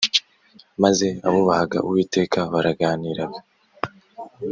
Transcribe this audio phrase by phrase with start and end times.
[0.83, 3.39] Maze abubahaga Uwiteka baraganiraga